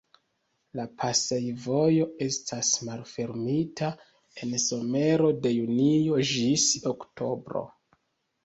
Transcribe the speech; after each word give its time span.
La 0.77 0.85
pasejvojo 1.01 2.07
estas 2.27 2.71
malfermita 2.87 3.91
en 4.45 4.57
somero 4.65 5.31
de 5.45 5.53
junio 5.59 6.19
ĝis 6.33 6.67
oktobro. 6.95 7.65